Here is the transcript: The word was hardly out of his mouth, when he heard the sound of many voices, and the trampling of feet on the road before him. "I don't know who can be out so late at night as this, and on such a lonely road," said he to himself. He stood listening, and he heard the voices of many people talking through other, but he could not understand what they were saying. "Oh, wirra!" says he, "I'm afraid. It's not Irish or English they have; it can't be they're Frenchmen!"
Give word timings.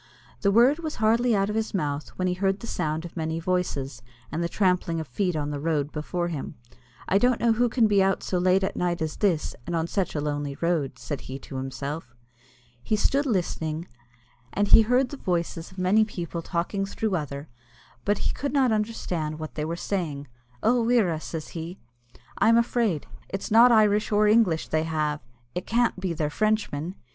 The 0.41 0.49
word 0.51 0.79
was 0.79 0.95
hardly 0.95 1.35
out 1.35 1.51
of 1.51 1.55
his 1.55 1.75
mouth, 1.75 2.09
when 2.15 2.27
he 2.27 2.33
heard 2.33 2.59
the 2.59 2.65
sound 2.65 3.05
of 3.05 3.15
many 3.15 3.39
voices, 3.39 4.01
and 4.31 4.43
the 4.43 4.49
trampling 4.49 4.99
of 4.99 5.07
feet 5.07 5.35
on 5.35 5.51
the 5.51 5.59
road 5.59 5.91
before 5.91 6.29
him. 6.29 6.55
"I 7.07 7.19
don't 7.19 7.39
know 7.39 7.53
who 7.53 7.69
can 7.69 7.85
be 7.85 8.01
out 8.01 8.23
so 8.23 8.39
late 8.39 8.63
at 8.63 8.75
night 8.75 8.99
as 9.03 9.17
this, 9.17 9.55
and 9.67 9.75
on 9.75 9.85
such 9.85 10.15
a 10.15 10.19
lonely 10.19 10.55
road," 10.59 10.97
said 10.97 11.21
he 11.21 11.37
to 11.41 11.57
himself. 11.57 12.15
He 12.81 12.95
stood 12.95 13.27
listening, 13.27 13.87
and 14.51 14.69
he 14.69 14.81
heard 14.81 15.09
the 15.09 15.17
voices 15.17 15.71
of 15.71 15.77
many 15.77 16.03
people 16.03 16.41
talking 16.41 16.83
through 16.83 17.15
other, 17.15 17.47
but 18.03 18.17
he 18.25 18.33
could 18.33 18.53
not 18.53 18.71
understand 18.71 19.37
what 19.37 19.53
they 19.53 19.65
were 19.65 19.75
saying. 19.75 20.25
"Oh, 20.63 20.83
wirra!" 20.83 21.21
says 21.21 21.49
he, 21.49 21.77
"I'm 22.39 22.57
afraid. 22.57 23.05
It's 23.29 23.51
not 23.51 23.71
Irish 23.71 24.11
or 24.11 24.27
English 24.27 24.69
they 24.69 24.81
have; 24.81 25.19
it 25.53 25.67
can't 25.67 25.99
be 25.99 26.11
they're 26.13 26.31
Frenchmen!" 26.31 26.95